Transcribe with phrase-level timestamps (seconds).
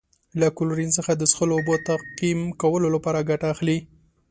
[0.39, 3.77] له کلورین څخه د څښلو اوبو تعقیم کولو لپاره ګټه اخلي.